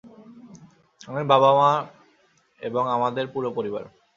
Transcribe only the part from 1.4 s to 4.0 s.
মা এবং আমাদের পুরো পরিবার!